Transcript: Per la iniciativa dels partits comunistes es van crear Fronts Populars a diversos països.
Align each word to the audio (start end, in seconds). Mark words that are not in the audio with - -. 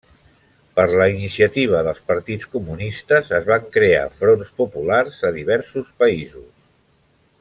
Per 0.77 0.85
la 0.99 1.05
iniciativa 1.15 1.81
dels 1.87 1.99
partits 2.07 2.49
comunistes 2.55 3.29
es 3.41 3.45
van 3.51 3.69
crear 3.77 4.01
Fronts 4.23 4.51
Populars 4.63 5.21
a 5.31 5.33
diversos 5.37 5.93
països. 6.05 6.49